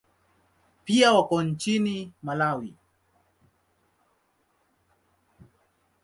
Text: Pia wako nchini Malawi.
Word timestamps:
Pia 0.85 1.13
wako 1.13 1.43
nchini 1.43 2.11
Malawi. 2.23 2.73